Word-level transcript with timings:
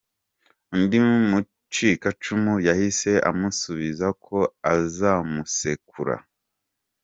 Undi 0.73 0.97
mucikacumu 1.29 2.53
yahise 2.67 3.11
amusubiza 3.29 4.07
ko 4.25 4.37
azamusekura! 4.73 6.15